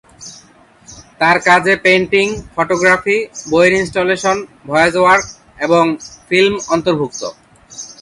তার 1.19 1.37
কাজে 1.47 1.73
painting, 1.85 2.27
photography, 2.55 3.17
বইয়ের 3.51 3.73
ইনস্টলেশন, 3.79 4.37
ভয়েস 4.67 4.93
ওয়ার্ক 4.97 5.25
এবং 5.65 5.83
ফিল্ম 6.27 6.53
অন্তর্ভুক্ত। 6.67 7.21